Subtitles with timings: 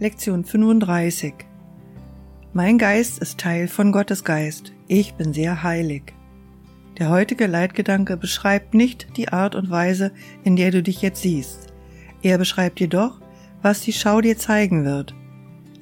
[0.00, 1.34] Lektion 35
[2.52, 4.72] Mein Geist ist Teil von Gottes Geist.
[4.86, 6.14] Ich bin sehr heilig.
[7.00, 10.12] Der heutige Leitgedanke beschreibt nicht die Art und Weise,
[10.44, 11.72] in der du dich jetzt siehst.
[12.22, 13.20] Er beschreibt jedoch,
[13.60, 15.16] was die Schau dir zeigen wird.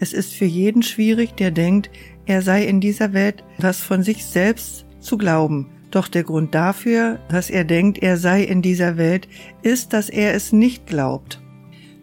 [0.00, 1.90] Es ist für jeden schwierig, der denkt,
[2.24, 5.68] er sei in dieser Welt was von sich selbst zu glauben.
[5.90, 9.28] Doch der Grund dafür, dass er denkt, er sei in dieser Welt,
[9.60, 11.42] ist, dass er es nicht glaubt.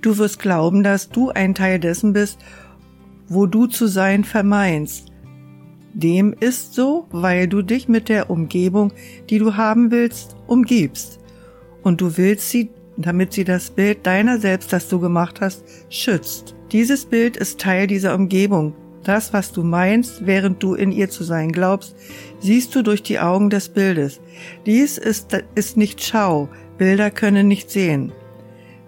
[0.04, 2.38] Du wirst glauben, dass du ein Teil dessen bist,
[3.30, 5.14] wo du zu sein vermeinst.
[5.94, 8.92] Dem ist so, weil du dich mit der Umgebung,
[9.30, 11.20] die du haben willst, umgibst.
[11.84, 16.54] Und du willst sie, damit sie das Bild deiner selbst, das du gemacht hast, schützt.
[16.74, 18.76] Dieses Bild ist Teil dieser Umgebung.
[19.06, 21.96] Das, was du meinst, während du in ihr zu sein glaubst,
[22.40, 24.20] siehst du durch die Augen des Bildes.
[24.66, 26.50] Dies ist, ist nicht Schau.
[26.78, 28.12] Bilder können nicht sehen.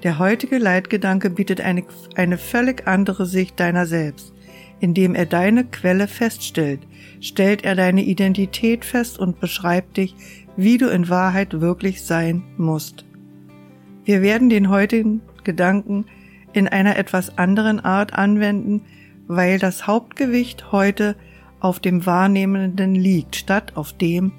[0.05, 4.35] Der heutige Leitgedanke bietet eine, eine völlig andere Sicht deiner selbst.
[4.79, 6.81] Indem er deine Quelle feststellt,
[7.21, 10.13] stellt er deine Identität fest und beschreibt dich,
[10.57, 13.03] wie du in Wahrheit wirklich sein musst.
[14.03, 16.05] Wir werden den heutigen Gedanken
[16.53, 18.83] in einer etwas anderen Art anwenden,
[19.25, 21.15] weil das Hauptgewicht heute
[21.59, 24.33] auf dem Wahrnehmenden liegt, statt auf dem,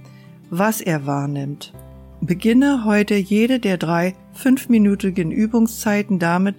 [0.49, 1.73] was er wahrnimmt.
[2.21, 6.57] Beginne heute jede der drei fünfminütigen Übungszeiten damit,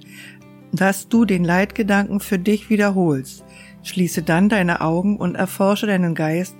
[0.71, 3.43] dass du den Leitgedanken für dich wiederholst.
[3.81, 6.55] Schließe dann deine Augen und erforsche deinen Geist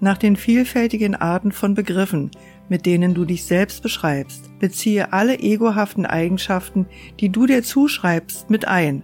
[0.00, 2.30] nach den vielfältigen Arten von Begriffen,
[2.68, 4.50] mit denen du dich selbst beschreibst.
[4.58, 6.86] Beziehe alle egohaften Eigenschaften,
[7.20, 9.02] die du dir zuschreibst, mit ein.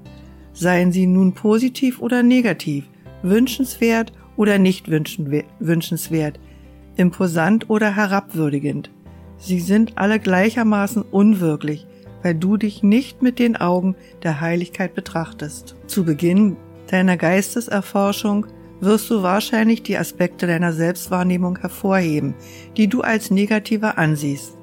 [0.52, 2.84] Seien sie nun positiv oder negativ,
[3.22, 6.40] wünschenswert oder nicht wünschenswert,
[6.96, 8.90] imposant oder herabwürdigend.
[9.38, 11.86] Sie sind alle gleichermaßen unwirklich,
[12.22, 15.76] weil du dich nicht mit den Augen der Heiligkeit betrachtest.
[15.86, 16.56] Zu Beginn
[16.88, 18.46] deiner Geisteserforschung
[18.80, 22.34] wirst du wahrscheinlich die Aspekte deiner Selbstwahrnehmung hervorheben,
[22.76, 24.56] die du als negativer ansiehst.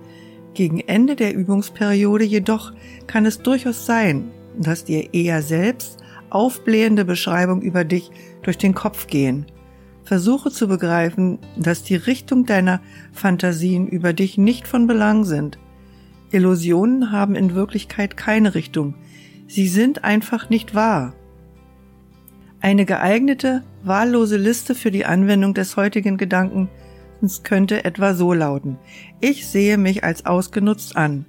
[0.53, 2.72] Gegen Ende der Übungsperiode jedoch
[3.08, 5.97] kann es durchaus sein, dass dir eher selbst
[6.30, 8.09] aufblähende Beschreibungen über dich
[8.41, 9.46] durch den Kopf gehen,
[10.05, 12.79] Versuche zu begreifen, dass die Richtung deiner
[13.11, 15.57] Fantasien über dich nicht von Belang sind.
[16.31, 18.95] Illusionen haben in Wirklichkeit keine Richtung.
[19.47, 21.13] Sie sind einfach nicht wahr.
[22.61, 26.69] Eine geeignete, wahllose Liste für die Anwendung des heutigen Gedanken
[27.43, 28.77] könnte etwa so lauten.
[29.19, 31.25] Ich sehe mich als ausgenutzt an.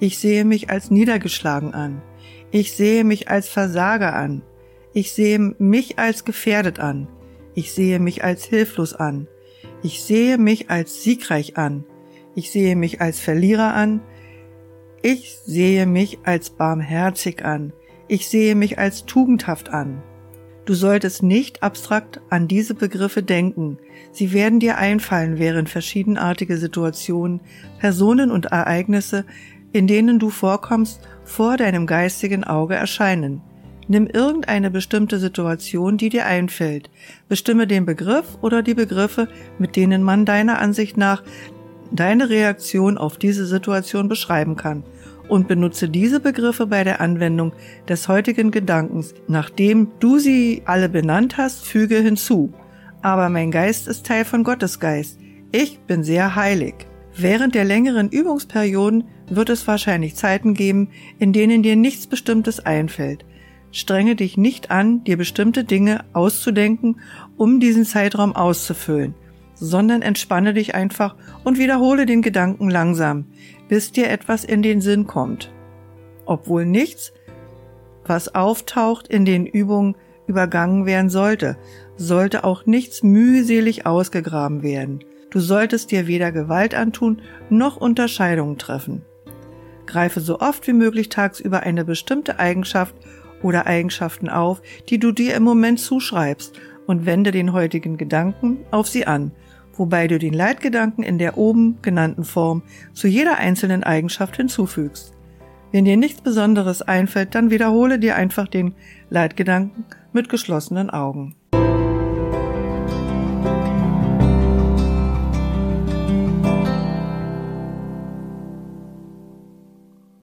[0.00, 2.02] Ich sehe mich als niedergeschlagen an.
[2.50, 4.42] Ich sehe mich als Versager an.
[4.92, 7.08] Ich sehe mich als gefährdet an.
[7.56, 9.28] Ich sehe mich als hilflos an.
[9.82, 11.84] Ich sehe mich als siegreich an.
[12.34, 14.02] Ich sehe mich als Verlierer an.
[15.00, 17.72] Ich sehe mich als barmherzig an.
[18.08, 20.02] Ich sehe mich als tugendhaft an.
[20.66, 23.78] Du solltest nicht abstrakt an diese Begriffe denken.
[24.12, 27.40] Sie werden dir einfallen, während verschiedenartige Situationen,
[27.78, 29.24] Personen und Ereignisse,
[29.72, 33.40] in denen du vorkommst, vor deinem geistigen Auge erscheinen.
[33.88, 36.90] Nimm irgendeine bestimmte Situation, die dir einfällt.
[37.28, 41.22] Bestimme den Begriff oder die Begriffe, mit denen man deiner Ansicht nach
[41.92, 44.82] deine Reaktion auf diese Situation beschreiben kann
[45.28, 47.52] und benutze diese Begriffe bei der Anwendung
[47.88, 49.14] des heutigen Gedankens.
[49.28, 52.52] Nachdem du sie alle benannt hast, füge hinzu.
[53.02, 55.18] Aber mein Geist ist Teil von Gottes Geist.
[55.52, 56.74] Ich bin sehr heilig.
[57.16, 63.24] Während der längeren Übungsperioden wird es wahrscheinlich Zeiten geben, in denen dir nichts Bestimmtes einfällt.
[63.72, 67.00] Strenge dich nicht an, dir bestimmte Dinge auszudenken,
[67.36, 69.14] um diesen Zeitraum auszufüllen,
[69.54, 73.26] sondern entspanne dich einfach und wiederhole den Gedanken langsam,
[73.68, 75.52] bis dir etwas in den Sinn kommt.
[76.24, 77.12] Obwohl nichts,
[78.06, 81.56] was auftaucht, in den Übungen übergangen werden sollte,
[81.96, 85.00] sollte auch nichts mühselig ausgegraben werden.
[85.30, 89.02] Du solltest dir weder Gewalt antun noch Unterscheidungen treffen.
[89.86, 92.94] Greife so oft wie möglich tagsüber eine bestimmte Eigenschaft
[93.42, 98.88] oder Eigenschaften auf, die du dir im Moment zuschreibst und wende den heutigen Gedanken auf
[98.88, 99.32] sie an,
[99.74, 102.62] wobei du den Leitgedanken in der oben genannten Form
[102.92, 105.12] zu jeder einzelnen Eigenschaft hinzufügst.
[105.72, 108.74] Wenn dir nichts Besonderes einfällt, dann wiederhole dir einfach den
[109.10, 111.34] Leitgedanken mit geschlossenen Augen.